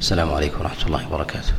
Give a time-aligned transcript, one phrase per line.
[0.00, 1.52] السلام عليكم ورحمة الله وبركاته.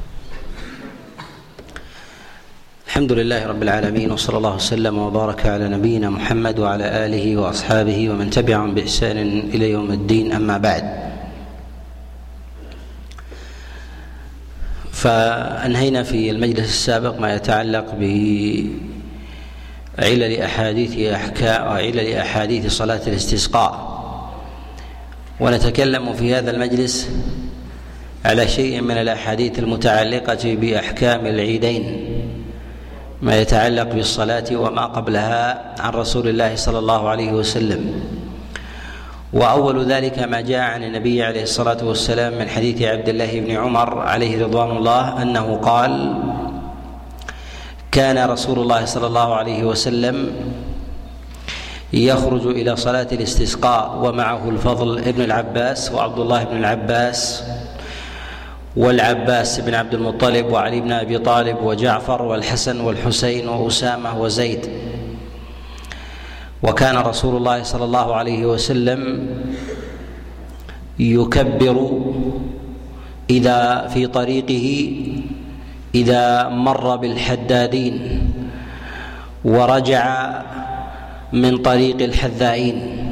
[2.88, 8.30] الحمد لله رب العالمين وصلى الله وسلم وبارك على نبينا محمد وعلى آله وأصحابه ومن
[8.30, 9.18] تبعهم بإحسان
[9.50, 10.84] إلى يوم الدين أما بعد.
[14.92, 17.86] فأنهينا في المجلس السابق ما يتعلق
[19.98, 23.98] بعلل أحاديث أحكام علل أحاديث صلاة الاستسقاء.
[25.40, 27.10] ونتكلم في هذا المجلس
[28.28, 31.84] على شيء من الأحاديث المتعلقة بأحكام العيدين
[33.22, 38.04] ما يتعلق بالصلاة وما قبلها عن رسول الله صلى الله عليه وسلم.
[39.34, 44.00] وأول ذلك ما جاء عن النبي عليه الصلاة والسلام من حديث عبد الله بن عمر
[44.00, 46.14] عليه رضوان الله أنه قال
[47.92, 50.32] كان رسول الله صلى الله عليه وسلم
[51.94, 57.44] يخرج إلى صلاة الاستسقاء ومعه الفضل ابن العباس وعبد الله بن العباس
[58.76, 64.70] والعباس بن عبد المطلب وعلي بن أبي طالب وجعفر والحسن والحسين وأسامة وزيد.
[66.64, 69.28] وكان رسول الله صلى الله عليه وسلم
[71.00, 72.02] يكبر
[73.30, 74.68] إذا في طريقه
[75.96, 78.22] إذا مر بالحدادين
[79.46, 80.06] ورجع
[81.34, 83.07] من طريق الحذائين.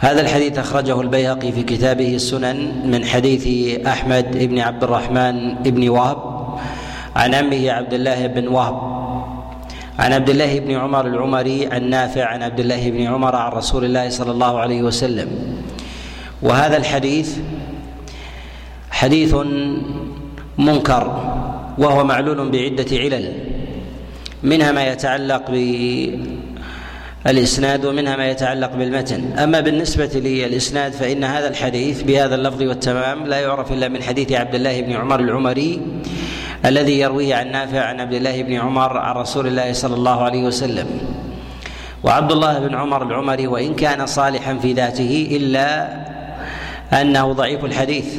[0.00, 3.44] هذا الحديث أخرجه البيهقي في كتابه السنن من حديث
[3.86, 6.18] أحمد بن عبد الرحمن بن وهب
[7.16, 8.76] عن عمه عبد الله بن وهب
[9.98, 13.84] عن عبد الله بن عمر العمري عن نافع عن عبد الله بن عمر عن رسول
[13.84, 15.28] الله صلى الله عليه وسلم.
[16.42, 17.36] وهذا الحديث
[18.90, 19.34] حديث
[20.58, 21.04] منكر
[21.78, 23.32] وهو معلول بعدة علل
[24.42, 25.50] منها ما يتعلق
[27.26, 29.38] الإسناد ومنها ما يتعلق بالمتن.
[29.38, 34.54] أما بالنسبة للاسناد فإن هذا الحديث بهذا اللفظ والتمام لا يعرف إلا من حديث عبد
[34.54, 35.80] الله بن عمر العمري
[36.64, 40.42] الذي يرويه عن نافع عن عبد الله بن عمر عن رسول الله صلى الله عليه
[40.42, 40.86] وسلم.
[42.04, 45.88] وعبد الله بن عمر العمري وإن كان صالحا في ذاته إلا
[46.92, 48.14] أنه ضعيف الحديث.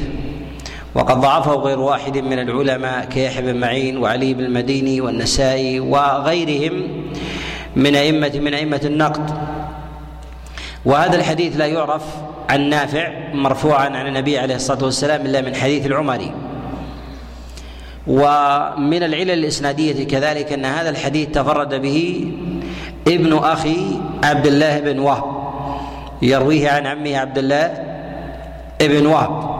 [0.94, 7.04] وقد ضعفه غير واحد من العلماء كيحيى بن معين وعلي بن المديني والنسائي وغيرهم
[7.76, 9.30] من أئمة من أئمة النقد.
[10.84, 12.02] وهذا الحديث لا يعرف
[12.50, 16.32] عن نافع مرفوعا عن النبي عليه الصلاة والسلام إلا من حديث العمري.
[18.06, 22.28] ومن العلل الإسنادية كذلك أن هذا الحديث تفرد به
[23.08, 25.24] ابن أخي عبد الله بن وهب
[26.22, 27.84] يرويه عن عمه عبد الله
[28.80, 29.52] بن وهب.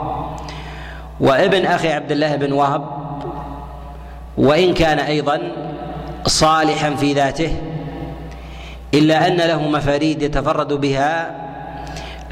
[1.20, 2.84] وابن أخي عبد الله بن وهب
[4.38, 5.40] وإن كان أيضا
[6.26, 7.56] صالحا في ذاته
[8.94, 11.36] إلا أن له مفاريد يتفرد بها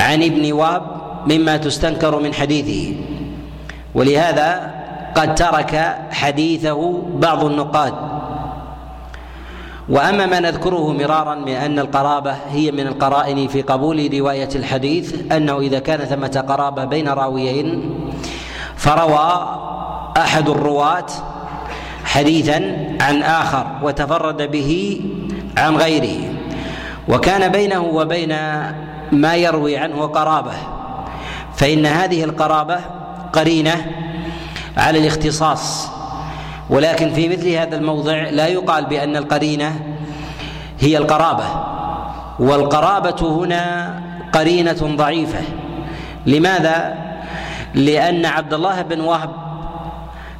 [0.00, 0.82] عن ابن وهب
[1.26, 2.94] مما تستنكر من حديثه.
[3.94, 4.74] ولهذا
[5.14, 7.94] قد ترك حديثه بعض النقاد.
[9.88, 15.58] وأما ما نذكره مرارا من أن القرابة هي من القرائن في قبول رواية الحديث أنه
[15.58, 17.90] إذا كان ثمة قرابة بين راويين
[18.76, 19.58] فروى
[20.16, 21.06] أحد الرواة
[22.04, 22.56] حديثا
[23.00, 25.00] عن آخر وتفرد به
[25.58, 26.29] عن غيره.
[27.08, 28.28] وكان بينه وبين
[29.12, 30.52] ما يروي عنه قرابة.
[31.54, 32.80] فإن هذه القرابة
[33.32, 33.86] قرينة
[34.76, 35.88] على الاختصاص
[36.70, 39.80] ولكن في مثل هذا الموضع لا يقال بأن القرينة
[40.80, 41.44] هي القرابة.
[42.38, 43.94] والقرابة هنا
[44.32, 45.40] قرينة ضعيفة.
[46.26, 46.94] لماذا؟
[47.74, 49.30] لأن عبد الله بن وهب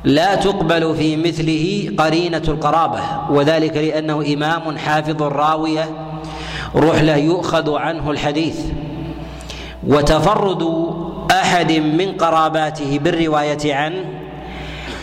[0.04, 3.00] لا تقبل في مثله قرينة القرابة
[3.30, 5.22] وذلك لأنه إمام حافظ
[6.74, 8.60] راوية رحلة يؤخذ عنه الحديث.
[9.86, 10.62] وتفرد
[11.30, 14.04] أحد من قراباته بالرواية عنه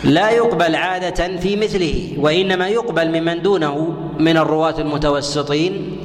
[0.04, 5.96] لا يقبل عادة في مثله وإنما يقبل ممن دونه من الرواة المتوسطين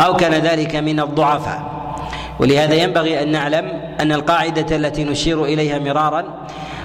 [0.00, 1.72] أو كان ذلك من الضعفاء.
[2.40, 6.24] ولهذا ينبغي أن نعلم أن القاعدة التي نشير إليها مرارا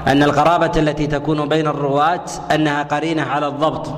[0.08, 2.26] أن القرابه التي تكون بين الرواة
[2.56, 3.94] أنها قرينة على الضبط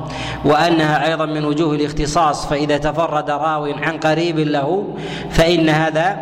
[0.45, 4.87] وأنها أيضا من وجوه الاختصاص فإذا تفرد راو عن قريب له
[5.31, 6.17] فإن هذا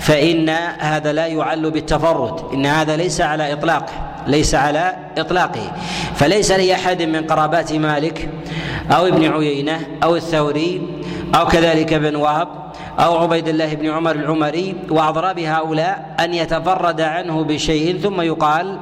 [0.00, 0.48] فإن
[0.78, 3.92] هذا لا يعل بالتفرد إن هذا ليس على اطلاقه
[4.26, 5.72] ليس على إطلاقه.
[6.14, 8.28] فليس لأحد من قرابات مالك
[8.90, 10.88] أو ابن عيينة أو الثوري
[11.34, 12.48] أو كذلك ابن وهب
[12.98, 18.78] أو عبيد الله بن عمر العمري وأضراب هؤلاء أن يتفرد عنه بشيء ثم يقال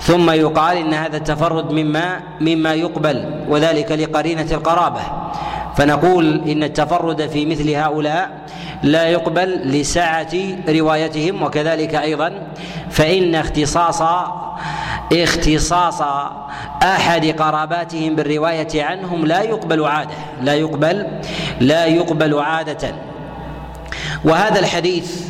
[0.00, 5.00] ثم يقال إن هذا التفرد مما مما يقبل وذلك لقرينة القرابة.
[5.76, 8.30] فنقول إن التفرد في مثل هؤلاء
[8.82, 10.34] لا يقبل لسعة
[10.68, 12.32] روايتهم وكذلك أيضا
[12.90, 14.02] فإن اختصاص
[15.12, 16.02] اختصاص
[16.82, 21.06] أحد قراباتهم بالرواية عنهم لا يقبل عادة لا يقبل
[21.60, 22.94] لا يقبل عادة.
[24.24, 25.22] وهذا الحديث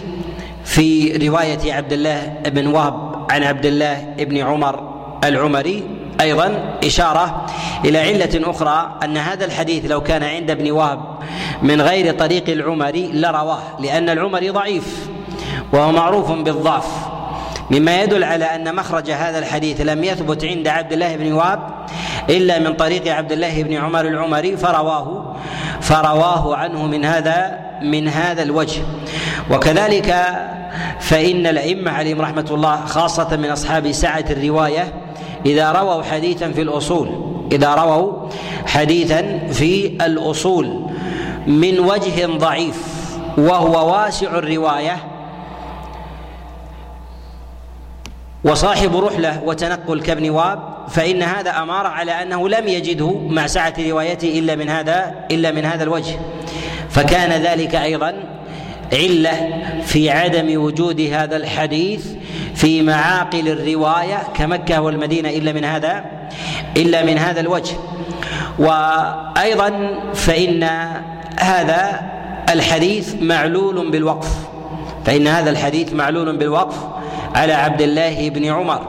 [0.65, 4.95] في رواية عبد الله بن وهب عن عبد الله بن عمر
[5.25, 5.83] العمري
[6.21, 7.47] أيضا إشارة
[7.85, 11.01] إلى علة أخرى أن هذا الحديث لو كان عند ابن وهب
[11.63, 15.09] من غير طريق العمري لرواه لأن العمري ضعيف
[15.73, 16.87] وهو معروف بالضعف.
[17.71, 21.61] مما يدل على أن مخرج هذا الحديث لم يثبت عند عبد الله بن وهب
[22.31, 25.37] إلا من طريق عبد الله بن عمر العمري فرواه
[25.81, 28.83] فرواه عنه من هذا من هذا الوجه.
[29.51, 30.17] وكذلك
[31.01, 34.95] فإن الأئمة عليهم رحمة الله خاصة من أصحاب سعة الرواية
[35.47, 38.29] إذا رووا حديثا في الأصول إذا رووا
[38.67, 40.87] حديثا في الأصول
[41.47, 42.83] من وجه ضعيف
[43.39, 44.97] وهو واسع الرواية
[48.45, 54.39] وصاحب رحلة وتنقل كابن واب فإن هذا أمارة على أنه لم يجده مع سعة روايته
[54.39, 56.19] إلا من هذا إلا من هذا الوجه.
[56.95, 58.15] فكان ذلك أيضا
[58.93, 62.07] علة في عدم وجود هذا الحديث
[62.55, 66.05] في معاقل الرواية كمكة والمدينة إلا من هذا
[66.77, 67.75] إلا من هذا الوجه.
[68.59, 70.65] وأيضا فإن
[71.41, 72.01] هذا
[72.51, 74.29] الحديث معلول بالوقف
[75.07, 76.77] فإن هذا الحديث معلول بالوقف
[77.35, 78.87] على عبد الله بن عمر.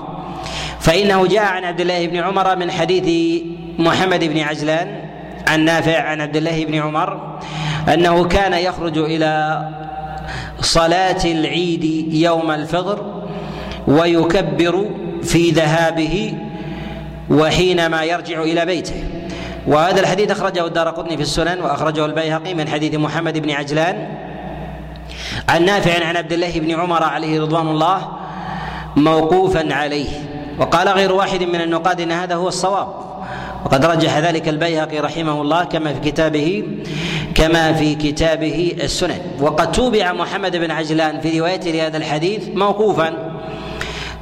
[0.79, 3.41] فإنه جاء عن عبد الله بن عمر من حديث
[3.79, 5.01] محمد بن عجلان
[5.47, 7.39] عن نافع عن عبد الله بن عمر
[7.93, 9.61] أنه كان يخرج إلى
[10.61, 13.23] صلاة العيد يوم الفطر
[13.87, 14.89] ويكبر
[15.23, 16.33] في ذهابه
[17.29, 19.03] وحينما يرجع إلى بيته.
[19.67, 24.07] وهذا الحديث أخرجه الدار قطني في السنن وأخرجه البيهقي من حديث محمد بن عجلان
[25.49, 28.07] عن نافع عن عبد الله بن عمر عليه رضوان الله
[28.95, 30.09] موقوفا عليه.
[30.59, 32.87] وقال غير واحد من النقاد إن هذا هو الصواب.
[33.65, 36.63] وقد رجح ذلك البيهقي رحمه الله كما في كتابه
[37.35, 39.21] كما في كتابه السنن.
[39.39, 43.13] وقد توبع محمد بن عجلان في روايته لهذا الحديث موقوفا.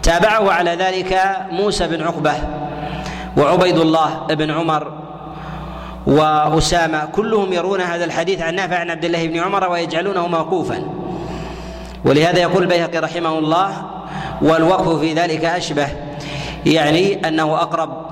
[0.04, 1.20] تابعه على ذلك
[1.52, 2.34] موسى بن عقبة
[3.38, 4.94] وعبيد الله بن عمر
[6.08, 7.06] وأسامة.
[7.06, 10.84] كلهم يرون هذا الحديث عن نافع عن عبد الله بن عمر ويجعلونه موقوفا.
[12.06, 13.86] ولهذا يقول البيهقي رحمه الله
[14.42, 15.88] والوقف في ذلك أشبه
[16.66, 18.06] يعني أنه أقرب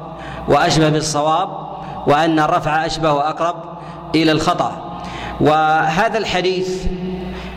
[0.47, 1.49] وأشبه بالصواب
[2.07, 3.55] وأن الرفع أشبه وأقرب
[4.15, 4.90] إلى الخطأ.
[5.41, 6.69] وهذا الحديث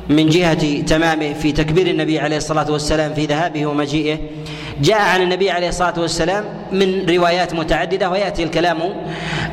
[0.08, 4.18] من جهة تمامه في تكبير النبي عليه الصلاة والسلام في ذهابه ومجيئه
[4.80, 8.78] جاء عن النبي عليه الصلاة والسلام من روايات متعددة ويأتي الكلام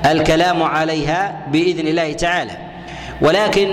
[0.06, 2.58] الكلام عليها بإذن الله تعالى.
[3.22, 3.68] ولكن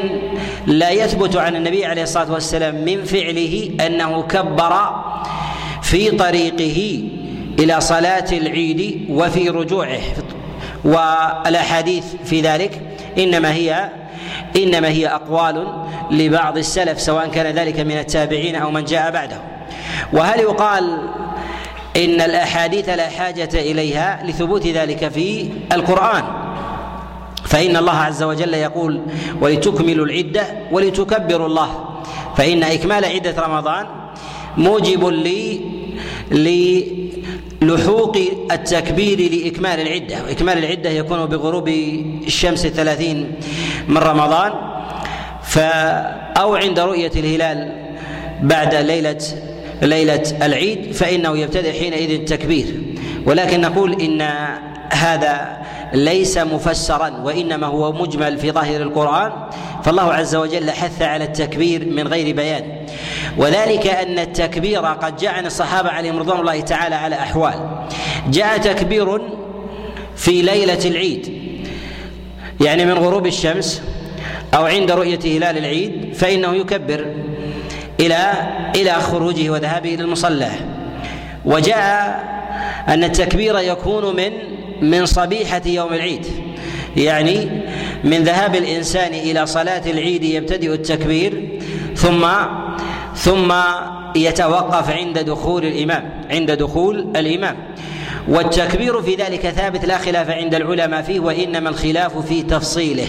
[0.67, 5.03] لا يثبت عن النبي عليه الصلاة والسلام من فعله أنه كبر
[5.83, 7.03] في طريقه
[7.59, 10.01] إلى صلاة العيد وفي رجوعه.
[10.85, 12.81] والأحاديث في ذلك
[13.19, 13.91] إنما هي
[14.57, 19.41] إنما هي أقوال لبعض السلف سواء كان ذلك من التابعين أو من جاء بعده.
[20.13, 21.09] وهل يقال
[21.97, 26.25] إن الأحاديث لا حاجة إليها لثبوت ذلك في القرآن؟
[27.45, 29.03] فإن الله عز وجل يقول
[29.41, 31.85] ولتكملوا العدة ولتكبروا الله
[32.37, 33.87] فإن إكمال عدة رمضان
[34.57, 35.61] موجب لي
[37.63, 38.17] لحوق
[38.53, 40.25] التكبير لإكمال العدة.
[40.25, 41.69] وإكمال العدة يكون بغروب
[42.27, 43.33] الشمس الثلاثين
[43.89, 44.53] من رمضان.
[45.43, 45.59] ف
[46.39, 47.73] أو عند رؤية الهلال
[48.43, 49.19] بعد ليلة
[49.83, 52.67] ليلة العيد فإنه يبتدئ حينئذ التكبير.
[53.27, 54.23] ولكن نقول إن
[54.93, 55.59] هذا
[55.95, 59.33] ليس مفسرا وإنما هو مجمل في ظاهر القرآن.
[59.85, 62.78] فالله عز وجل حث على التكبير من غير بيان.
[63.37, 67.87] وذلك أن التكبير قد جاء عن الصحابة عليهم رضوان الله تعالى على أحوال.
[68.31, 69.21] جاء تكبير
[70.17, 71.43] في ليلة العيد
[72.61, 73.83] يعني من غروب الشمس
[74.55, 77.07] أو عند رؤية هلال العيد فإنه يكبر
[78.01, 78.33] إلى
[78.77, 80.51] إلى خروجه وذهابه إلى المصلى.
[81.45, 82.29] وجاء
[82.89, 84.33] أن التكبير يكون من
[84.83, 86.27] من صبيحة يوم العيد
[86.97, 87.49] يعني
[88.05, 91.61] من ذهاب الإنسان إلى صلاة العيد يبتدئ التكبير
[91.97, 92.27] ثم
[93.19, 93.53] ثم
[94.17, 97.57] يتوقف عند دخول الإمام عند دخول الإمام.
[98.29, 103.09] والتكبير في ذلك ثابت لا خلاف عند العلماء فيه وإنما الخلاف في تفصيله.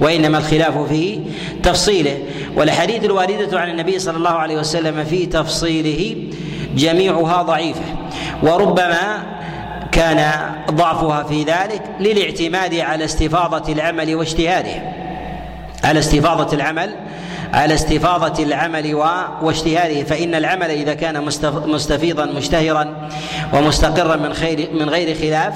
[0.00, 1.20] وإنما الخلاف في
[1.62, 2.18] تفصيله.
[2.56, 6.16] والاحاديث الواردة عن النبي صلى الله عليه وسلم في تفصيله
[6.76, 7.84] جميعها ضعيفة.
[8.42, 9.22] وربما
[9.92, 10.32] كان
[10.70, 14.82] ضعفها في ذلك للاعتماد على استفاضة العمل واجتهاده.
[15.84, 16.94] على استفاضة العمل
[17.52, 18.94] على استفاضة العمل
[19.42, 21.24] واجتهاده فإن العمل إذا كان
[21.66, 23.08] مستفيضا مشتهرا
[23.52, 25.54] ومستقرا من خير من غير خلاف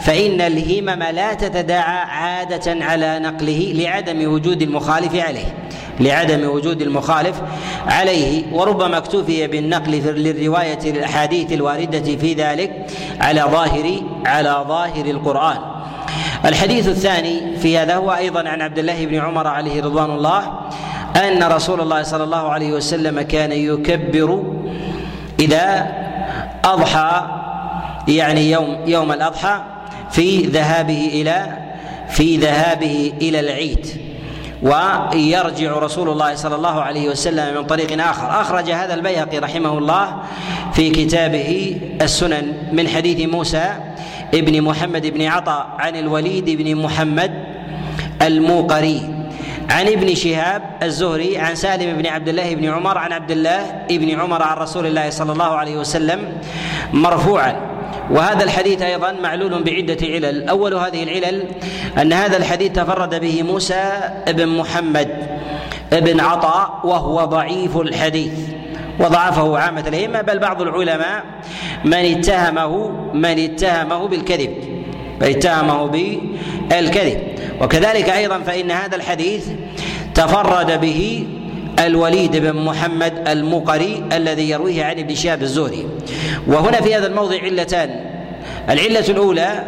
[0.00, 5.54] فإن الهمم لا تتداعى عادة على نقله لعدم وجود المخالف عليه.
[6.00, 7.42] لعدم وجود المخالف
[7.86, 8.42] عليه.
[8.52, 12.86] وربما اكتفي بالنقل للرواية الأحاديث الواردة في ذلك
[13.20, 15.58] على ظاهر على ظاهر القرآن.
[16.44, 20.42] الحديث الثاني في هذا هو أيضا عن عبد الله بن عمر عليه رضوان الله.
[21.16, 24.42] أن رسول الله صلى الله عليه وسلم كان يكبر
[25.40, 25.92] إذا
[26.64, 27.26] أضحى
[28.08, 29.60] يعني يوم يوم الأضحى
[30.10, 31.58] في ذهابه إلى
[32.08, 33.86] في ذهابه إلى العيد.
[34.62, 38.40] ويرجع رسول الله صلى الله عليه وسلم من طريق آخر.
[38.40, 40.16] أخرج هذا البيهقي رحمه الله
[40.72, 43.72] في كتابه السنن من حديث موسى
[44.34, 47.32] ابن محمد بن عطاء عن الوليد بن محمد
[48.22, 49.15] الموقري.
[49.70, 54.20] عن ابن شهاب الزهري عن سالم بن عبد الله بن عمر عن عبد الله بن
[54.20, 56.32] عمر عن رسول الله صلى الله عليه وسلم
[56.92, 57.56] مرفوعا.
[58.10, 60.48] وهذا الحديث أيضا معلول بعدة علل.
[60.48, 61.44] أول هذه العلل
[61.98, 65.08] أن هذا الحديث تفرد به موسى بن محمد
[65.92, 68.32] بن عطاء وهو ضعيف الحديث
[69.00, 71.24] وضعفه عامة الأئمة بل بعض العلماء
[71.84, 74.54] من اتهمه من اتهمه بالكذب
[75.20, 77.35] من اتهمه بالكذب.
[77.60, 79.46] وكذلك أيضا فإن هذا الحديث
[80.14, 81.26] تفرد به
[81.78, 85.86] الوليد بن محمد المقري الذي يرويه عن ابن شهاب الزهري.
[86.46, 88.04] وهنا في هذا الموضع علتان.
[88.70, 89.62] العلة الأولى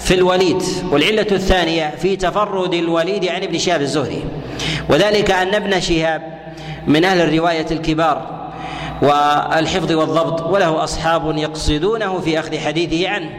[0.00, 4.24] في الوليد والعلة الثانية في تفرد الوليد عن ابن شهاب الزهري.
[4.88, 6.22] وذلك أن ابن شهاب
[6.86, 8.44] من أهل الرواية الكبار
[9.02, 13.30] والحفظ والضبط وله أصحاب يقصدونه في أخذ حديثه عنه.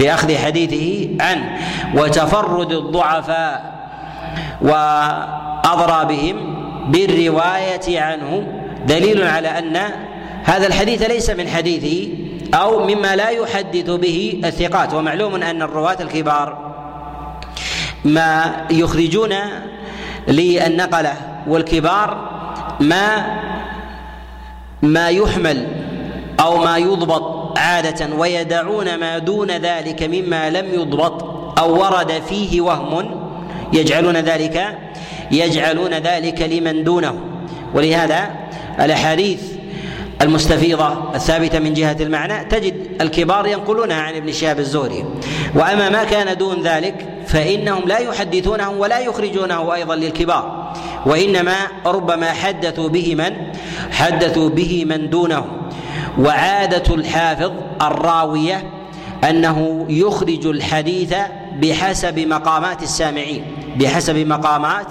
[0.00, 1.58] في أخذ حديثه عنه
[1.94, 3.80] وتفرد الضعفاء
[4.60, 6.36] وأضرابهم
[6.88, 8.46] بالرواية عنه
[8.86, 9.76] دليل على أن
[10.44, 12.08] هذا الحديث ليس من حديثه
[12.54, 16.70] أو مما لا يحدث به الثقات ومعلوم أن الرواة الكبار
[18.04, 19.34] ما يخرجون
[20.28, 21.14] للنقلة
[21.46, 22.28] والكبار
[22.80, 23.26] ما
[24.82, 25.66] ما يحمل
[26.40, 31.24] أو ما يضبط عادة ويدعون ما دون ذلك مما لم يضبط
[31.58, 33.10] أو ورد فيه وهم
[33.72, 34.78] يجعلون ذلك
[35.30, 37.14] يجعلون ذلك لمن دونه.
[37.74, 38.30] ولهذا
[38.80, 39.40] الأحاديث
[40.22, 45.04] المستفيضة الثابتة من جهة المعنى تجد الكبار ينقلونها عن ابن شهاب الزهري.
[45.54, 50.72] وأما ما كان دون ذلك فإنهم لا يحدثونه ولا يخرجونه أيضا للكبار.
[51.06, 53.36] وإنما ربما حدثوا به من؟
[53.92, 55.59] حدثوا به من دونه.
[56.18, 57.52] وعادة الحافظ
[57.82, 58.70] الراوية
[59.30, 61.14] أنه يخرج الحديث
[61.62, 63.44] بحسب مقامات السامعين
[63.76, 64.86] بحسب مقامات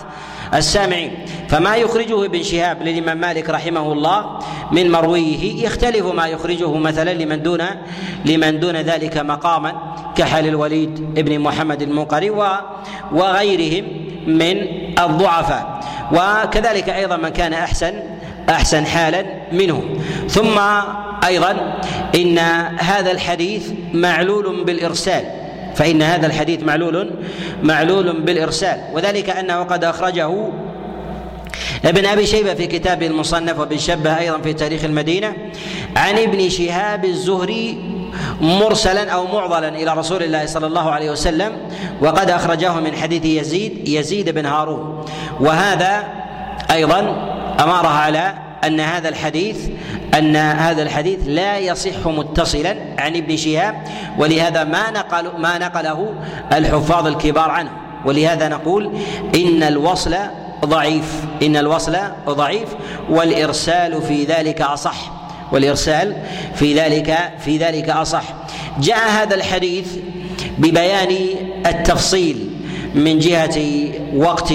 [0.54, 1.12] السامعين.
[1.50, 4.40] فما يخرجه ابن شهاب للإمام مالك رحمه الله
[4.72, 7.62] من مرويه يختلف ما يخرجه مثلا لمن دون
[8.26, 9.74] لمن دون ذلك مقاما
[10.18, 12.30] كحال الوليد ابن محمد المنقري
[13.12, 13.86] وغيرهم
[14.28, 14.58] من
[15.00, 15.80] الضعفاء.
[16.12, 17.94] وكذلك أيضا من كان أحسن
[18.50, 20.04] أحسن حالا منهم.
[20.30, 20.60] ثم
[21.26, 21.80] أيضا
[22.16, 22.38] إن
[22.78, 25.24] هذا الحديث معلول بالإرسال.
[25.76, 27.12] فإن هذا الحديث معلول
[27.64, 28.82] معلول بالإرسال.
[28.94, 30.50] وذلك أنه قد أخرجه
[31.86, 35.34] ابن أبي شيبة في كتابه المصنف وابن شبه أيضا في تاريخ المدينة
[35.96, 37.78] عن ابن شهاب الزهري
[38.42, 41.52] مرسلا أو معضلا إلى رسول الله صلى الله عليه وسلم
[42.02, 45.06] وقد اخرجه من حديث يزيد يزيد بن هارون.
[45.40, 46.04] وهذا
[46.72, 47.16] أيضا
[47.60, 48.34] اماره على
[48.66, 49.58] أن هذا الحديث
[50.18, 53.76] أن هذا الحديث لا يصح متصلا عن ابن شهاب
[54.18, 56.14] ولهذا ما نقل ما نقله
[56.54, 57.70] الحفاظ الكبار عنه.
[58.06, 58.98] ولهذا نقول
[59.36, 60.16] إن الوصل
[60.66, 61.14] ضعيف
[61.44, 61.98] إن الوصل
[62.30, 62.70] ضعيف
[63.10, 65.12] والإرسال في ذلك أصح
[65.52, 66.16] والإرسال
[66.56, 68.24] في ذلك في ذلك أصح.
[68.80, 69.88] جاء هذا الحديث
[70.58, 71.16] ببيان
[71.66, 72.59] التفصيل
[72.96, 73.60] من جهة
[74.16, 74.54] وقت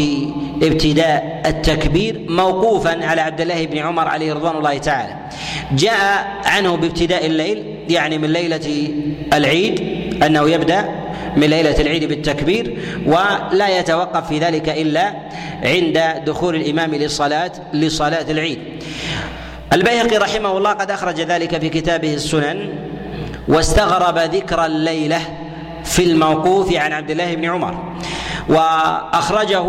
[0.62, 5.16] ابتداء التكبير موقوفا على عبد الله بن عمر عليه رضوان الله تعالى.
[5.72, 8.88] جاء عنه بابتداء الليل يعني من ليلة
[9.32, 9.80] العيد
[10.22, 10.88] أنه يبدأ
[11.36, 15.14] من ليلة العيد بالتكبير ولا يتوقف في ذلك إلا
[15.62, 18.58] عند دخول الإمام للصلاة لصلاة العيد.
[19.72, 22.68] البيهقي رحمه الله قد أخرج ذلك في كتابه السنن
[23.48, 25.20] واستغرب ذكر الليلة
[25.84, 27.93] في الموقوف عن عبد الله بن عمر.
[28.48, 29.64] وأخرجه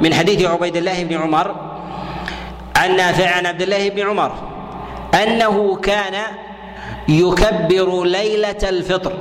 [0.00, 1.54] من حديث عبيد الله بن عمر
[2.76, 4.32] عن نافع عن عبد الله بن عمر
[5.22, 6.14] أنه كان
[7.08, 9.12] يكبر ليلة الفطر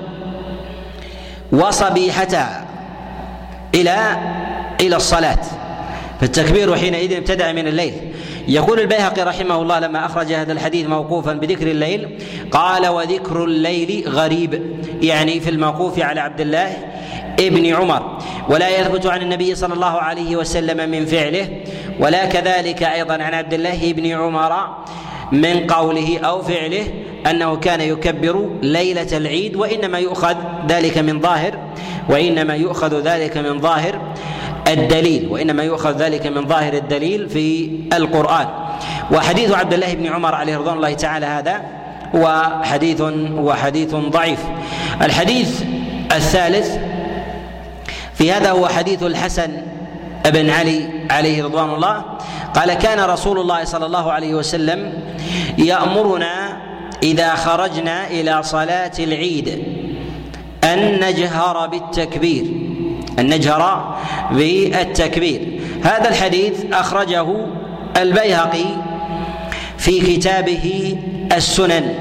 [1.52, 2.66] وصبيحتها
[3.76, 3.98] إلى
[4.82, 5.42] إلى الصلاة
[6.22, 7.94] فالتكبير حينئذ ابتدأ من الليل.
[8.48, 12.20] يقول البيهقي رحمه الله لما أخرج هذا الحديث موقوفا بذكر الليل
[12.52, 14.76] قال وذكر الليل غريب.
[15.02, 16.74] يعني في الموقوف على عبد الله
[17.40, 18.18] ابن عمر.
[18.50, 21.48] ولا يثبت عن النبي صلى الله عليه وسلم من فعله.
[22.00, 24.68] ولا كذلك أيضا عن عبد الله بن عمر
[25.32, 26.84] من قوله أو فعله
[27.30, 30.36] أنه كان يكبر ليلة العيد وإنما يؤخذ
[30.70, 31.58] ذلك من ظاهر
[32.10, 34.00] وإنما يؤخذ ذلك من ظاهر
[34.68, 38.48] الدليل وإنما يؤخذ ذلك من ظاهر الدليل في القرآن.
[39.12, 41.62] وحديث عبد الله بن عمر عليه رضوان الله تعالى هذا
[42.14, 43.02] وحديث
[43.38, 44.40] وحديث ضعيف.
[45.02, 45.62] الحديث
[46.12, 46.78] الثالث
[48.16, 49.52] في هذا هو حديث الحسن
[50.26, 52.04] بن علي عليه رضوان الله.
[52.56, 54.94] قال كان رسول الله صلى الله عليه وسلم
[55.58, 56.58] يأمرنا
[57.04, 59.64] إذا خرجنا إلى صلاة العيد
[60.64, 62.46] أن نجهر بالتكبير
[63.20, 63.96] أن نجهر
[64.32, 65.62] بالتكبير.
[65.84, 67.26] هذا الحديث أخرجه
[67.98, 68.66] البيهقي
[69.78, 70.98] في كتابه
[71.32, 71.94] السنن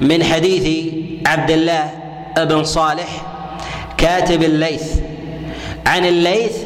[0.00, 0.94] من حديث
[1.26, 1.90] عبد الله
[2.36, 3.08] بن صالح
[3.98, 5.05] كاتب الليث.
[5.86, 6.56] عن الليث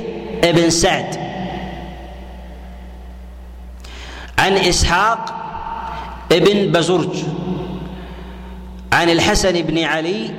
[0.43, 1.17] بن سعد.
[4.39, 5.35] عن إسحاق
[6.31, 7.17] بن بزرج.
[8.93, 10.31] عن الحسن بن علي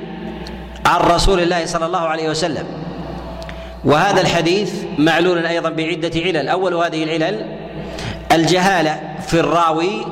[0.85, 2.65] عن رسول الله صلى الله عليه وسلم.
[3.85, 6.49] وهذا الحديث معلول أيضا بعدة علل.
[6.49, 7.45] أول هذه العلل
[8.31, 10.05] الجهالة في الراوي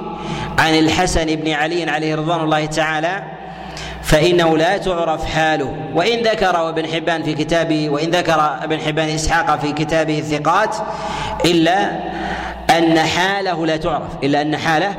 [0.59, 3.38] عن الحسن بن علي عليه رضوان الله تعالى
[4.03, 5.75] فإنه لا تعرف حاله.
[5.95, 10.75] وإن ذكر ابن حبان في كتابه وإن ذكر ابن حبان إسحاق في كتابه الثقات
[11.45, 11.99] إلا
[12.77, 14.95] أن حاله لا تعرف إلا أن حاله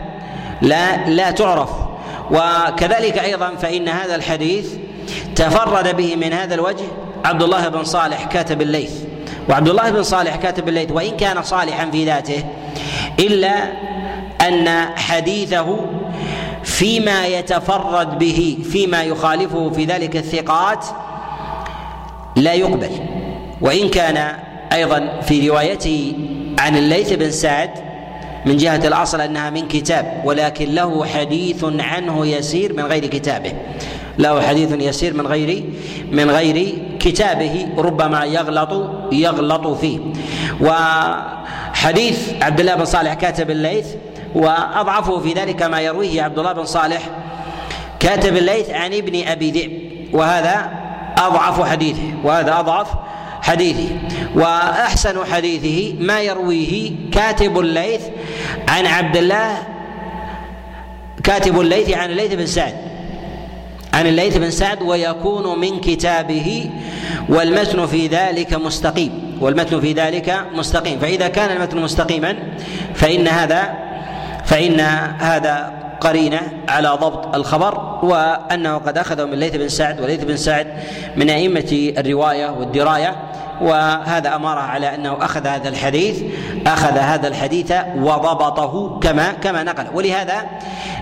[0.63, 1.71] لا لا تعرف.
[2.31, 4.67] وكذلك أيضا فإن هذا الحديث
[5.37, 6.85] تفرد به من هذا الوجه
[7.25, 8.93] عبد الله بن صالح كاتب الليث.
[9.49, 12.45] وعبد الله بن صالح كاتب الليث وإن كان صالحا في ذاته
[13.19, 13.53] إلا
[14.49, 15.87] أن حديثه
[16.81, 20.87] فيما يتفرد به فيما يخالفه في ذلك الثقات
[22.37, 22.91] لا يقبل.
[23.61, 24.37] وإن كان
[24.73, 26.15] أيضا في روايته
[26.59, 27.71] عن الليث بن سعد
[28.47, 33.53] من جهة الأصل أنها من كتاب ولكن له حديث عنه يسير من غير كتابه.
[34.19, 35.65] له حديث يسير من غير
[36.13, 39.99] من غير كتابه ربما يغلط يغلط فيه.
[40.61, 43.87] وحديث عبد الله بن صالح كاتب الليث
[44.35, 47.03] وأضعفه في ذلك ما يرويه عبد الله بن صالح
[48.01, 49.73] كاتب الليث عن ابن أبي ذئب
[50.15, 50.71] وهذا
[51.19, 52.89] أضعف حديثه وهذا أضعف
[53.43, 53.89] حديثه.
[54.35, 58.03] وأحسن حديثه ما يرويه كاتب الليث
[58.69, 59.59] عن عبد الله
[61.25, 62.75] كاتب الليث عن الليث بن سعد
[63.95, 66.71] عن الليث بن سعد ويكون من كتابه
[67.29, 70.99] والمتن في ذلك مستقيم والمتن في ذلك مستقيم.
[70.99, 72.37] فإذا كان المتن مستقيما
[72.95, 73.90] فإن هذا
[74.51, 74.81] فإن
[75.21, 80.67] هذا قرينة على ضبط الخبر وأنه قد أخذه من ليث بن سعد وليث بن سعد
[81.17, 83.17] من أئمة الرواية والدراية
[83.61, 86.23] وهذا أماره على أنه أخذ هذا الحديث
[86.67, 89.87] أخذ هذا الحديث وضبطه كما كما نقل.
[89.95, 90.47] ولهذا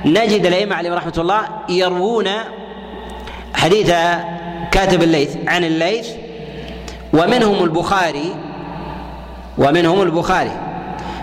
[0.04, 2.28] نجد الأئمة عليهم رحمة الله يروون
[3.54, 3.92] حديث
[4.70, 6.08] كاتب الليث عن الليث
[7.12, 8.34] ومنهم البخاري
[9.58, 10.52] ومنهم البخاري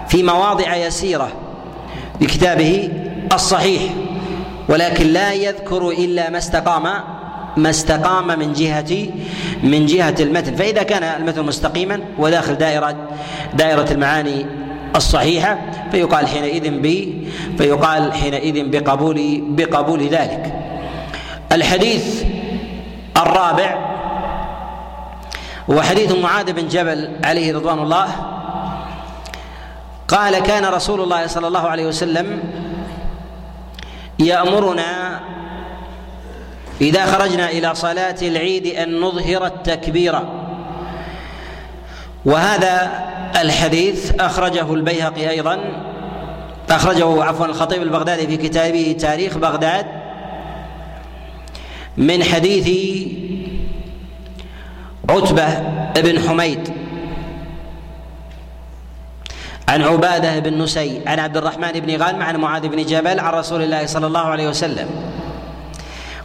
[0.08, 1.45] في مواضع يسيرة
[2.22, 2.90] لكتابه
[3.34, 3.82] الصحيح
[4.70, 6.84] ولكن لا يذكر إلا ما استقام
[7.58, 9.08] ما استقام من جهة
[9.64, 10.56] من جهة المتن.
[10.56, 12.96] فإذا كان المتن مستقيما وداخل دائرة
[13.54, 14.46] دائرة المعاني
[14.96, 15.60] الصحيحة
[15.92, 17.14] فيقال حينئذ ب
[17.58, 20.54] فيقال حينئذ بقبول بقبول ذلك.
[21.52, 22.24] الحديث
[23.18, 23.96] الرابع
[25.72, 28.35] هو حديث معاذ بن جبل عليه رضوان الله
[30.08, 32.40] قال كان رسول الله صلى الله عليه وسلم
[34.20, 35.20] يأمرنا
[36.82, 40.20] إذا خرجنا إلى صلاة العيد أن نظهر التكبير.
[42.26, 43.06] وهذا
[43.42, 45.60] الحديث أخرجه البيهقي أيضا.
[46.70, 49.86] أخرجه عفوا الخطيب البغدادي في كتابه تاريخ بغداد.
[51.98, 52.70] من حديث
[55.10, 55.60] عتبة
[55.96, 56.85] بن حميد.
[59.70, 63.62] عن عبادة بن نسي عن عبد الرحمن بن غانم عن معاذ بن جبل عن رسول
[63.62, 64.88] الله صلى الله عليه وسلم.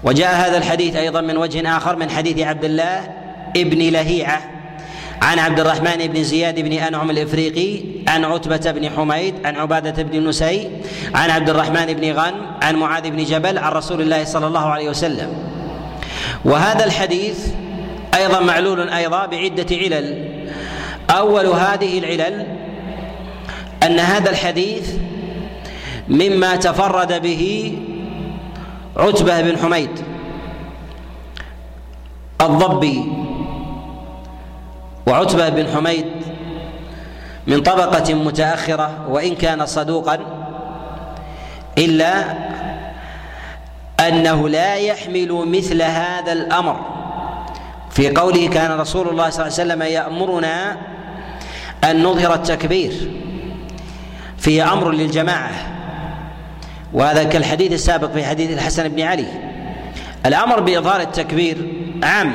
[0.04, 3.10] وجاء هذا الحديث أيضا من وجه آخر من حديث عبد الله
[3.56, 4.40] ابن لهيعة
[5.22, 10.28] عن عبد الرحمن بن زياد بن أنعم الإفريقي عن عتبة بن حميد عن عبادة بن
[10.28, 10.70] نسي
[11.14, 14.88] عن عبد الرحمن بن غانم عن معاذ بن جبل عن رسول الله صلى الله عليه
[14.88, 15.28] وسلم.
[16.44, 17.46] وهذا الحديث
[18.14, 20.30] أيضا معلول أيضا بعدة علل.
[21.10, 22.46] أول هذه العلل
[23.82, 24.94] أن هذا الحديث
[26.08, 27.74] مما تفرد به
[28.96, 29.90] عتبة بن حميد
[32.40, 33.12] الضبي
[35.06, 36.06] وعتبة بن حميد
[37.46, 40.18] من طبقة متأخرة وإن كان صدوقا
[41.78, 42.24] إلا
[44.00, 46.80] أنه لا يحمل مثل هذا الأمر.
[47.90, 50.76] في قوله كان رسول الله صلى الله عليه وسلم يأمرنا
[51.84, 53.10] أن نظهر التكبير.
[54.40, 55.50] فيه أمر للجماعة.
[56.92, 59.26] وهذا كالحديث السابق في حديث الحسن بن علي.
[60.26, 61.72] الأمر بإظهار التكبير
[62.02, 62.34] عام.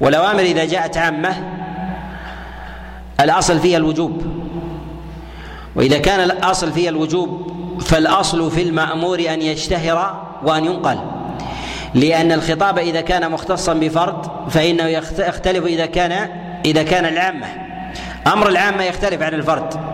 [0.00, 1.34] والأوامر إذا جاءت عامة
[3.20, 4.22] الأصل فيها الوجوب.
[5.76, 10.98] وإذا كان الأصل فيها الوجوب فالأصل في المأمور أن يشتهر وأن ينقل.
[11.94, 14.86] لأن الخطاب إذا كان مختصا بفرد فإنه
[15.18, 16.28] يختلف إذا كان
[16.64, 17.46] إذا كان العامة.
[18.26, 19.87] أمر العامة يختلف عن الفرد.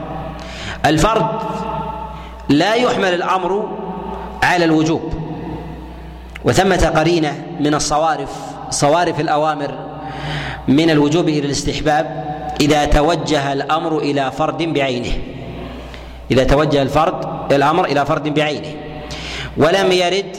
[0.86, 1.26] الفرد
[2.48, 3.78] لا يحمل الأمر
[4.42, 5.14] على الوجوب
[6.44, 8.30] وثمة قرينة من الصوارف
[8.70, 9.74] صوارف الأوامر
[10.68, 12.24] من الوجوب إلى الاستحباب
[12.60, 15.12] إذا توجه الأمر إلى فرد بعينه
[16.30, 18.74] إذا توجه الفرد الأمر إلى فرد بعينه
[19.56, 20.36] ولم يرد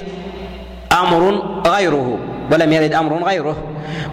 [0.92, 2.18] أمر غيره
[2.52, 3.56] ولم يرد أمر غيره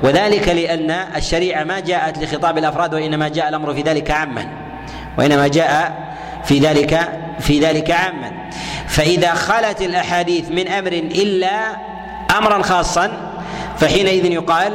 [0.03, 4.47] وذلك لأن الشريعة ما جاءت لخطاب الأفراد وإنما جاء الأمر في ذلك عاما
[5.19, 6.12] وإنما جاء
[6.45, 7.09] في ذلك
[7.41, 8.33] في ذلك عاما.
[8.89, 11.77] فإذا خلت الأحاديث من أمر إلا
[12.39, 13.33] أمرا خاصا
[13.79, 14.73] فحينئذ يقال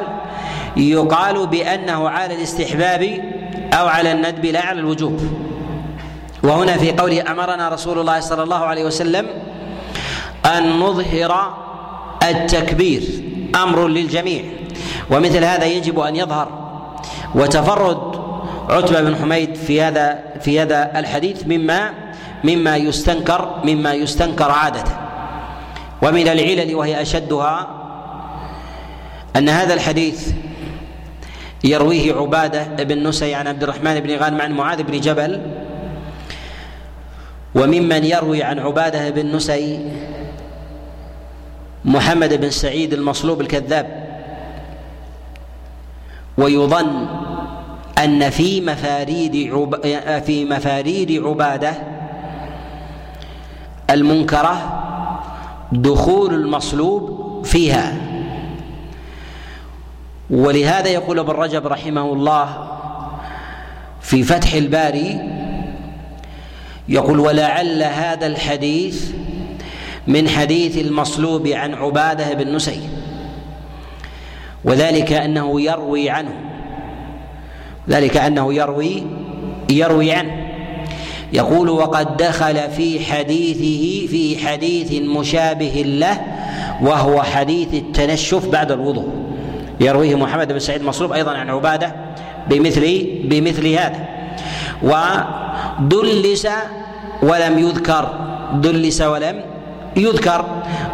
[0.77, 3.19] يقال بأنه على الاستحباب
[3.73, 5.21] أو على الندب لا على الوجوب.
[6.43, 9.27] وهنا في قوله أمرنا رسول الله صلى الله عليه وسلم
[10.45, 11.53] أن نظهر
[12.23, 13.03] التكبير
[13.55, 14.43] أمر للجميع.
[15.11, 16.47] ومثل هذا يجب أن يظهر
[17.35, 18.26] وتفرد
[18.69, 21.93] عتبة بن حميد في هذا في هذا الحديث مما
[22.43, 24.83] مما يستنكر مما يستنكر عادة.
[26.01, 27.67] ومن العلل وهي أشدها
[29.35, 30.31] أن هذا الحديث
[31.63, 35.41] يرويه عبادة بن نسي عن عبد الرحمن بن غانم عن معاذ بن جبل
[37.55, 39.91] وممن يروي عن عبادة بن نسي
[41.85, 44.07] محمد بن سعيد المصلوب الكذاب
[46.37, 47.07] ويظن
[47.97, 49.75] أن في مفاريد عب...
[50.25, 51.73] في مفاريد عبادة
[53.89, 54.83] المنكرة
[55.71, 57.97] دخول المصلوب فيها.
[60.29, 62.67] ولهذا يقول ابن رجب رحمه الله
[64.01, 65.19] في فتح الباري
[66.89, 69.11] يقول ولعل هذا الحديث
[70.07, 72.81] من حديث المصلوب عن عبادة بن نسي
[74.63, 76.46] وذلك أنه يروي عنه
[77.89, 79.03] ذلك أنه يروي
[79.69, 80.47] يروي عنه.
[81.33, 86.21] يقول وقد دخل في حديثه في حديث مشابه له
[86.81, 89.09] وهو حديث التنشف بعد الوضوء.
[89.79, 91.95] يرويه محمد بن سعيد مصروف أيضا عن عبادة
[92.49, 94.07] بمثل بمثل هذا.
[94.83, 96.47] ودلس
[97.23, 98.19] ولم يذكر
[98.53, 99.41] دلس ولم
[99.97, 100.45] يذكر.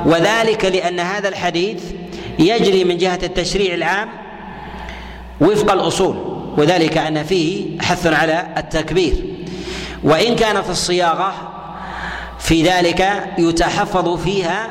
[0.05, 1.83] وذلك لأن هذا الحديث
[2.39, 4.09] يجري من جهة التشريع العام
[5.41, 6.32] وفق الأصول.
[6.57, 9.13] وذلك أن فيه حث على التكبير.
[10.03, 11.33] وإن كانت الصياغة
[12.39, 14.69] في ذلك يتحفظ فيها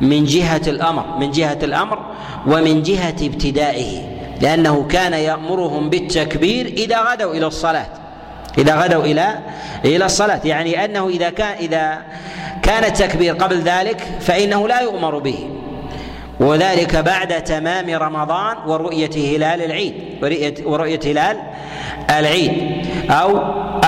[0.00, 1.98] من جهة الأمر من جهة الأمر
[2.46, 4.02] ومن جهة ابتدائه
[4.40, 7.86] لأنه كان يأمرهم بالتكبير إذا غدوا إلى الصلاة.
[8.58, 9.38] إذا غدوا إلى
[9.84, 10.40] إلى الصلاة.
[10.44, 12.02] يعني أنه إذا كان إذا
[12.62, 15.48] كان التكبير قبل ذلك فإنه لا يؤمر به.
[16.40, 19.94] وذلك بعد تمام رمضان ورؤية هلال العيد.
[20.22, 21.36] ورؤية, هلال
[22.10, 22.52] العيد
[23.10, 23.38] أو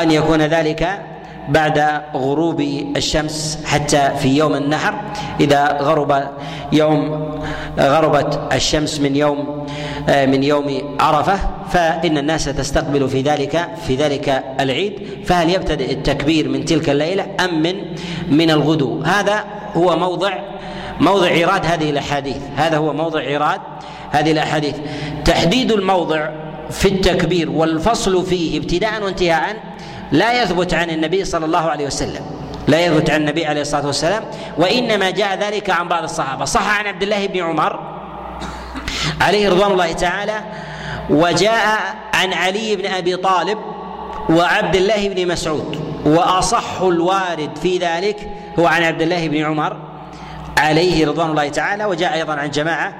[0.02, 1.02] أن يكون ذلك
[1.48, 2.60] بعد غروب
[2.96, 4.94] الشمس حتى في يوم النحر.
[5.40, 6.28] إذا غرب
[6.72, 7.30] يوم
[7.78, 9.66] غربت الشمس من يوم
[10.08, 11.38] من يوم عرفة
[11.70, 15.02] فإن الناس تستقبل في ذلك في ذلك العيد.
[15.24, 17.74] فهل يبتدئ التكبير من تلك الليلة أم من
[18.30, 20.32] من الغدو؟ هذا هو موضع
[21.00, 22.38] موضع إيراد هذه الأحاديث.
[22.56, 23.60] هذا هو موضع إيراد
[24.12, 24.76] هذه الأحاديث
[25.24, 26.28] تحديد الموضع
[26.70, 29.56] في التكبير والفصل فيه ابتداء وانتهاء
[30.12, 32.22] لا يثبت عن النبي صلى الله عليه وسلم.
[32.68, 34.24] لا يثبت عن النبي عليه الصلاة والسلام
[34.58, 36.44] وإنما جاء ذلك عن بعض الصحابة.
[36.44, 37.80] صح عن عبد الله بن عمر
[39.20, 40.40] عليه رضوان الله تعالى
[41.10, 43.58] وجاء عن علي بن أبي طالب
[44.30, 49.76] وعبد الله بن مسعود وأصح الوارد في ذلك هو عن عبد الله بن عمر
[50.58, 52.94] عليه رضوان الله تعالى وجاء أيضا عن جماعة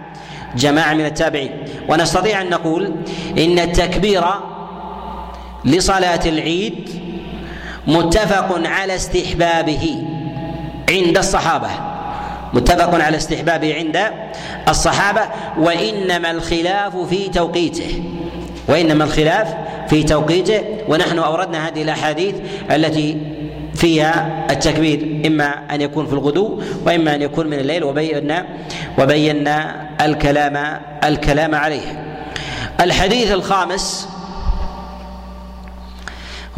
[0.56, 1.50] جماعة من التابعين.
[1.88, 2.94] ونستطيع أن نقول
[3.38, 4.24] إن التكبير
[5.64, 6.90] لصلاة العيد
[7.86, 10.04] متفق على استحبابه
[10.90, 11.68] عند الصحابة.
[12.54, 14.00] متفق على استحبابه عند
[14.68, 15.20] الصحابة
[15.58, 18.02] وإنما الخلاف في توقيته.
[18.68, 19.54] وإنما الخلاف
[19.88, 20.62] في توقيته.
[20.88, 22.34] ونحن أوردنا هذه الأحاديث
[22.70, 23.18] التي
[23.82, 28.46] فيها التكبير إما أن يكون في الغدو وإما أن يكون من الليل وبينا
[28.98, 32.18] وبينا الكلام الكلام عليه.
[32.80, 34.08] الحديث الخامس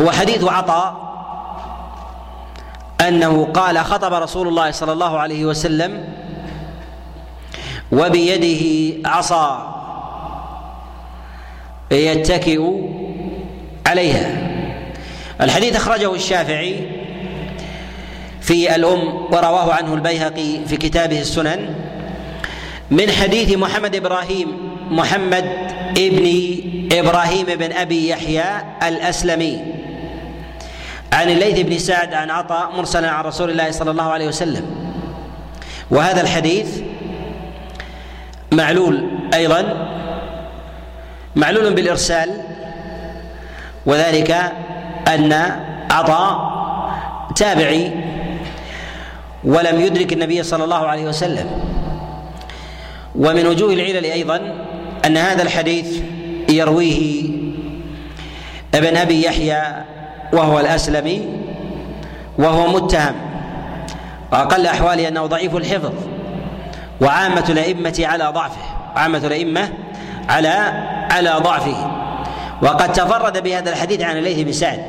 [0.01, 1.15] هو حديث عطاء
[3.09, 6.05] أنه قال خطب رسول الله صلى الله عليه وسلم
[7.93, 9.75] وبيده عصا
[11.91, 12.71] يتكئ
[13.87, 14.51] عليها.
[15.41, 16.94] الحديث أخرجه الشافعي
[18.45, 21.75] في الأم ورواه عنه البيهقي في كتابه السنن
[22.91, 24.49] من حديث محمد إبراهيم
[24.91, 25.45] محمد
[25.99, 26.27] ابن
[26.93, 28.45] إبراهيم بن أبي يحيى
[28.83, 29.61] الأسلمي
[31.13, 34.65] عن الليث بن سعد عن عطاء مرسلا عن رسول الله صلى الله عليه وسلم.
[35.91, 36.81] وهذا الحديث
[38.53, 39.89] معلول أيضا
[41.37, 42.31] معلول بالإرسال
[43.87, 44.31] وذلك
[45.09, 45.33] أن
[45.91, 46.55] عطاء
[47.37, 47.93] تابعي
[49.45, 51.51] ولم يدرك النبي صلى الله عليه وسلم.
[53.15, 54.41] ومن وجوه العلل أيضا
[55.07, 55.87] أن هذا الحديث
[56.49, 57.29] يرويه
[58.75, 59.63] ابن أبي يحيى
[60.33, 61.29] وهو الاسلمي
[62.39, 63.15] وهو متهم.
[64.33, 65.93] وأقل أحواله أنه ضعيف الحفظ
[67.01, 68.63] وعامة الأئمة على ضعفه
[68.97, 69.69] عامة الأئمة
[70.29, 70.49] على
[71.11, 71.91] على ضعفه.
[72.63, 74.81] وقد تفرد بهذا الحديث عن الليث بن سعد.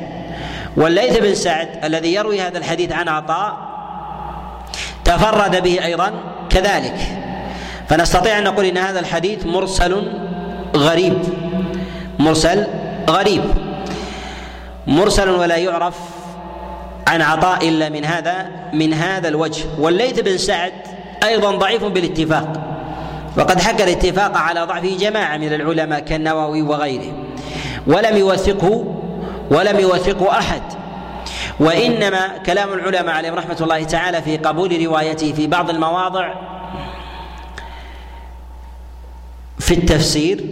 [0.76, 3.65] والليث بن سعد الذي يروي هذا الحديث عن عطاء
[5.06, 6.12] تفرد به أيضا
[6.50, 6.98] كذلك.
[7.88, 10.02] فنستطيع أن نقول إن هذا الحديث مرسل
[10.76, 11.18] غريب.
[12.18, 12.66] مرسل
[13.10, 13.42] غريب.
[14.86, 15.94] مرسل ولا يعرف
[17.06, 19.64] عن عطاء إلا من هذا من هذا الوجه.
[19.78, 20.72] والليث بن سعد
[21.24, 22.52] أيضا ضعيف بالاتفاق.
[23.38, 27.12] وقد حكى الاتفاق على ضعفه جماعة من العلماء كالنووي وغيره.
[27.86, 28.84] ولم يوثقه
[29.50, 30.62] ولم يوثقه أحد.
[31.60, 36.34] وإنما كلام العلماء عليهم رحمة الله تعالى في قبول روايته في بعض المواضع
[39.58, 40.44] في التفسير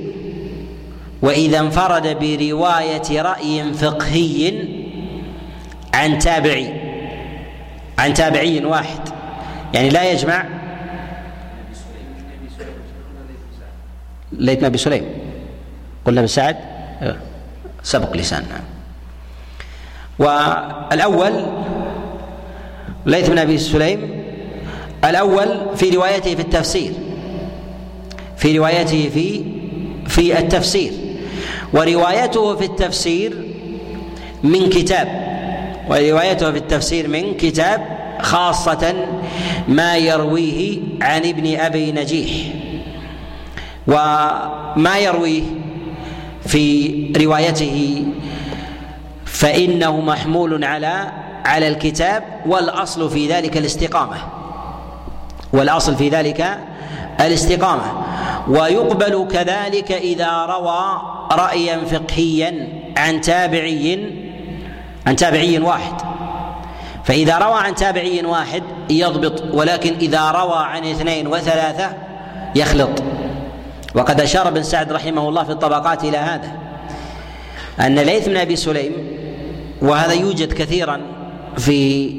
[1.23, 4.69] وإذا انفرد برواية رأي فقهي
[5.95, 6.81] عن تابعي
[7.99, 9.09] عن تابعي واحد.
[9.75, 10.45] يعني لا يجمع
[14.33, 15.05] ليث بن سليم.
[16.05, 16.57] قلنا بن سعد؟
[17.83, 18.47] سبق لسان
[20.19, 21.47] والأول
[23.07, 24.25] ليث بن أبي سليم
[25.05, 26.93] الأول في روايته في التفسير
[28.37, 29.45] في روايته في
[30.09, 30.93] في التفسير
[31.73, 33.33] وروايته في التفسير
[34.43, 35.09] من كتاب
[35.89, 37.87] وروايته في التفسير من كتاب
[38.21, 38.95] خاصة
[39.69, 42.31] ما يرويه عن ابن أبي نجيح
[43.87, 45.43] وما يرويه
[46.47, 48.05] في روايته
[49.35, 51.13] فإنه محمول على
[51.45, 54.17] على الكتاب والأصل في ذلك الاستقامة.
[55.53, 56.59] والأصل في ذلك
[57.21, 58.05] الاستقامة.
[58.49, 64.11] ويقبل كذلك إذا روى رأيا فقهيا عن تابعي
[65.07, 65.95] عن تابعي واحد.
[67.05, 71.91] فإذا روى عن تابعي واحد يضبط ولكن إذا روى عن اثنين وثلاثة
[72.55, 73.03] يخلط.
[73.95, 76.53] وقد أشار ابن سعد رحمه الله في الطبقات إلى هذا.
[77.81, 78.93] أن ليث بن أبي سليم
[79.83, 81.01] وهذا يوجد كثيرا
[81.59, 82.11] في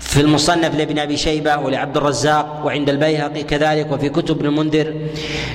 [0.00, 4.94] في المصنف لابن أبي شيبة ولعبد الرزاق وعند البيهقي كذلك وفي كتب ابن المنذر.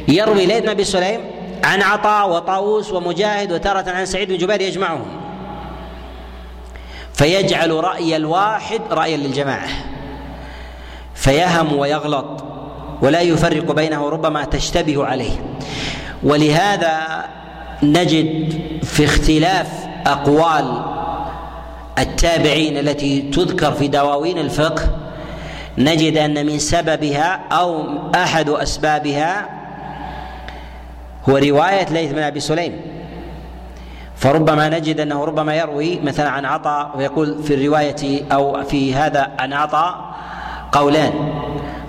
[0.07, 1.19] يروي ليث أبي سليم
[1.63, 5.05] عن عطاء وطاووس ومجاهد وتارة عن سعيد بن جبير يجمعهم.
[7.13, 9.69] فيجعل رأي الواحد رأيا للجماعة.
[11.15, 12.43] فيهم ويغلط
[13.01, 15.43] ولا يفرق بينه ربما تشتبه عليه.
[16.23, 17.25] ولهذا
[17.83, 19.67] نجد في اختلاف
[20.05, 20.92] أقوال
[21.99, 24.83] التابعين التي تذكر في دواوين الفقه
[25.77, 29.49] نجد أن من سببها أو أحد أسبابها
[31.29, 32.81] هو رواية ليث بن أبي سليم.
[34.15, 39.53] فربما نجد أنه ربما يروي مثلا عن عطاء ويقول في الرواية أو في هذا عن
[39.53, 40.15] عطاء
[40.71, 41.13] قولان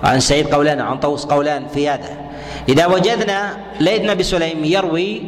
[0.05, 2.17] عن سعيد قولان عن طوس قولان في هذا.
[2.69, 5.23] إذا وجدنا ليث بن أبي سليم يروي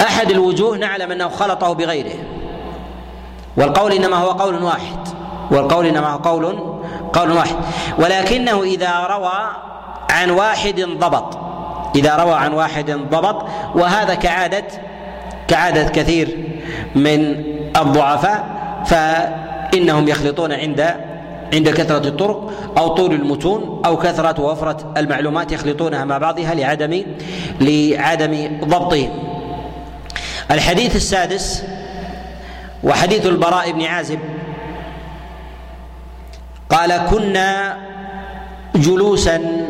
[0.00, 2.35] أحد الوجوه نعلم أنه خلطه بغيره.
[3.56, 5.08] والقول إنما هو قول واحد.
[5.50, 6.58] والقول إنما هو قول
[7.12, 7.56] قول واحد.
[7.98, 9.50] ولكنه إذا روى
[10.10, 11.38] عن واحد ضبط.
[11.96, 14.64] إذا روى عن واحد ضبط وهذا كعادة
[15.48, 16.38] كعادة كثير
[16.94, 17.44] من
[17.76, 18.44] الضعفاء
[18.86, 20.94] فإنهم يخلطون عند
[21.54, 27.02] عند كثرة الطرق أو طول المتون أو كثرة ووفرة المعلومات يخلطونها مع بعضها لعدم
[27.60, 29.10] لعدم ضبطهم.
[30.50, 31.62] الحديث السادس
[32.86, 34.20] وحديث البراء بن عازب.
[36.70, 37.76] قال كنا
[38.74, 39.66] جلوسا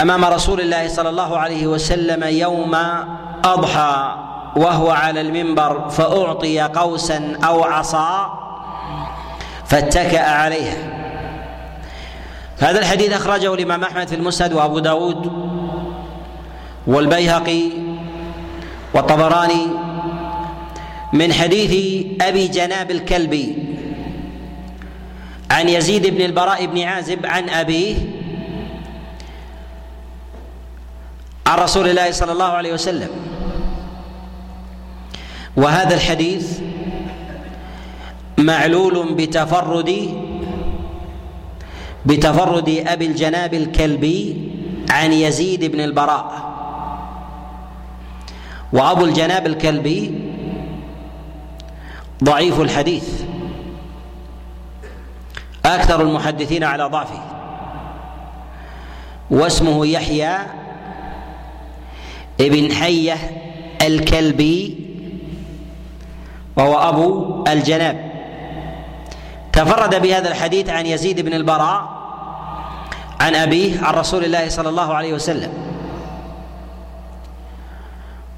[0.00, 2.74] أمام رسول الله صلى الله عليه وسلم يوم
[3.44, 4.14] أضحى
[4.56, 8.38] وهو على المنبر فأعطي قوسا أو عصا
[9.66, 10.76] فاتكأ عليها
[12.58, 15.32] هذا الحديث أخرجه الإمام أحمد في المسند وأبو داود
[16.86, 17.70] والبيهقي
[18.94, 19.66] والطبراني
[21.16, 21.72] من حديث
[22.20, 23.56] أبي جناب الكلبي
[25.50, 27.96] عن يزيد بن البراء بن عازب عن أبيه
[31.46, 33.08] عن رسول الله صلى الله عليه وسلم.
[35.56, 36.60] وهذا الحديث
[38.38, 39.90] معلول بتفرد
[42.06, 44.50] بتفرد أبي الجناب الكلبي
[44.90, 46.28] عن يزيد بن البراء.
[48.72, 50.25] وأبو الجناب الكلبي
[52.24, 53.22] ضعيف الحديث.
[55.64, 57.20] أكثر المحدثين على ضعفه.
[59.30, 60.36] واسمه يحيى
[62.40, 63.16] ابن حية
[63.82, 64.86] الكلبي
[66.56, 68.12] وهو أبو الجناب.
[69.52, 71.96] تفرد بهذا الحديث عن يزيد بن البراء
[73.20, 75.52] عن أبيه عن رسول الله صلى الله عليه وسلم.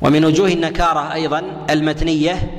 [0.03, 2.51] ومن وجوه النكارة أيضا المتنية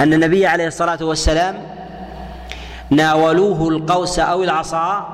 [0.00, 1.58] أن النبي عليه الصلاة والسلام
[2.90, 5.06] ناولوه القوس أو العصا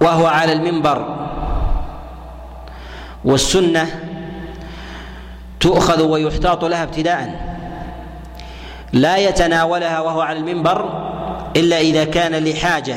[0.00, 1.16] وهو على المنبر.
[3.24, 3.86] والسنة
[5.60, 7.50] تؤخذ ويحتاط لها ابتداءً.
[8.92, 10.90] لا يتناولها وهو على المنبر
[11.56, 12.96] إلا إذا كان لحاجة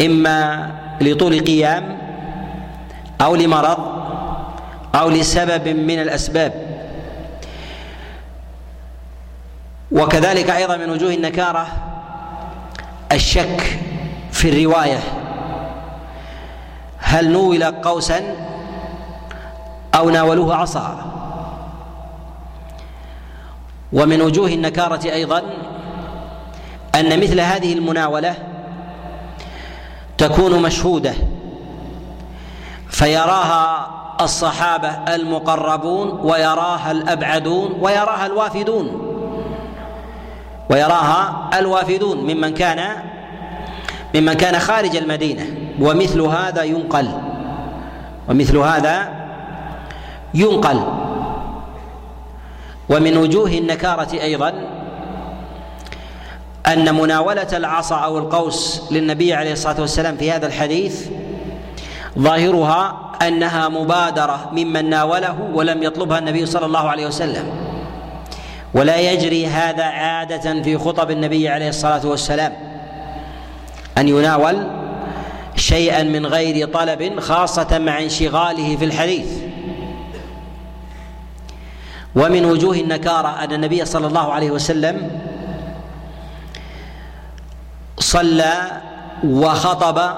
[0.00, 0.70] إما
[1.00, 1.98] لطول قيام
[3.20, 3.78] أو لمرض
[4.94, 6.61] أو لسبب من الأسباب.
[9.92, 11.66] وكذلك أيضا من وجوه النكارة
[13.12, 13.78] الشك
[14.32, 14.98] في الرواية.
[16.98, 18.36] هل نول قوسا
[19.94, 21.12] أو ناولوه عصا؟
[23.92, 25.42] ومن وجوه النكارة أيضا
[26.94, 28.34] أن مثل هذه المناولة
[30.18, 31.14] تكون مشهودة
[32.88, 39.11] فيراها الصحابة المقربون ويراها الأبعدون ويراها الوافدون.
[40.70, 43.02] ويراها الوافدون ممن كان
[44.14, 45.46] ممن كان خارج المدينة
[45.80, 47.08] ومثل هذا ينقل
[48.28, 49.08] ومثل هذا
[50.34, 50.80] ينقل.
[52.88, 54.52] ومن وجوه النكارة أيضا
[56.66, 61.08] أن مناولة العصا أو القوس للنبي عليه الصلاة والسلام في هذا الحديث
[62.18, 67.61] ظاهرها أنها مبادرة ممن ناوله ولم يطلبها النبي صلى الله عليه وسلم.
[68.74, 72.52] ولا يجري هذا عادة في خطب النبي عليه الصلاة والسلام
[73.98, 74.66] أن يناول
[75.56, 79.42] شيئا من غير طلب خاصة مع انشغاله في الحديث.
[82.14, 85.10] ومن وجوه النكارة أن النبي صلى الله عليه وسلم
[87.98, 88.54] صلى
[89.24, 90.12] وخطب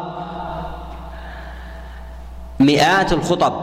[2.60, 3.54] مئات الخطب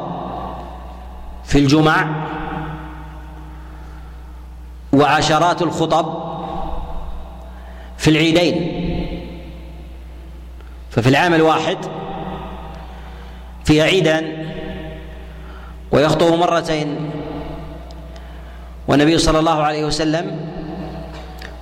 [1.44, 2.08] في الجمع
[4.94, 6.32] وعشرات الخطب
[7.98, 8.78] في العيدين.
[10.92, 11.78] ففي العام الواحد
[13.66, 14.48] في عيدا
[15.92, 17.12] ويخطب مرتين
[18.88, 20.40] والنبي صلى الله عليه وسلم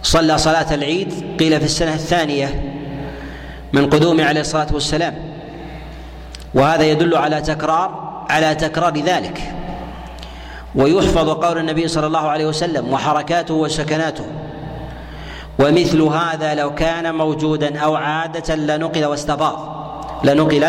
[0.04, 2.74] صلى صلاة العيد قيل في السنة الثانية
[3.74, 5.16] من قدومه عليه الصلاة والسلام.
[6.54, 9.54] وهذا يدل على تكرار على تكرار ذلك.
[10.76, 14.26] ويحفظ قول النبي صلى الله عليه وسلم وحركاته وسكناته.
[15.60, 19.58] ومثل هذا لو كان موجودا أو عادة لنقل واستفاض.
[20.24, 20.68] لنقل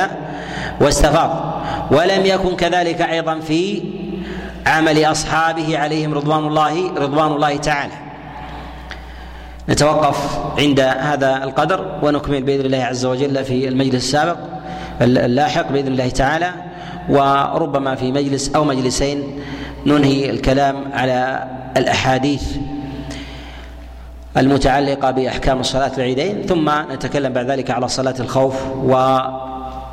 [0.80, 1.54] واستفاض.
[1.90, 3.82] ولم يكن كذلك أيضا في
[4.66, 7.92] عمل أصحابه عليهم رضوان الله رضوان الله تعالى.
[9.68, 14.36] نتوقف عند هذا القدر ونكمل بإذن الله عز وجل في المجلس السابق
[15.00, 16.50] اللاحق بإذن الله تعالى.
[17.08, 19.40] وربما في مجلس أو مجلسين
[19.86, 22.42] ننهي الكلام على الأحاديث
[24.36, 28.54] المتعلقة بأحكام الصلاه العيدين ثم نتكلم بعد ذلك على صلاة الخوف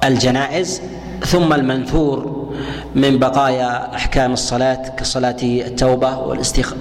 [0.04, 0.82] والجنائز
[1.26, 2.48] ثم المنثور
[2.96, 6.18] من بقايا أحكام الصلاة كصلاة التوبة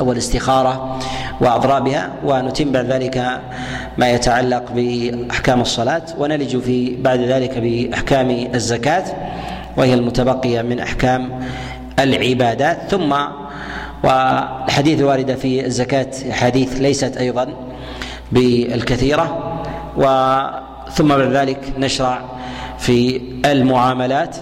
[0.00, 0.98] والاستخارة
[1.40, 3.40] وأضرابها ونتم بعد ذلك
[3.98, 9.04] ما يتعلق بأحكام الصلاة ونلج في بعد ذلك بأحكام الزكاة
[9.76, 11.40] وهي المتبقية من أحكام
[11.98, 13.14] العبادات ثم
[14.04, 17.48] والحديث الواردة في الزكاة حديث ليست أيضا
[18.32, 19.26] بالكثيرة.
[19.96, 22.20] وثم بعد ذلك نشرع
[22.78, 24.36] في المعاملات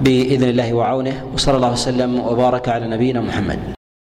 [0.00, 1.26] بإذن الله وعونه.
[1.34, 3.75] وصلى الله وسلم وبارك على نبينا محمد.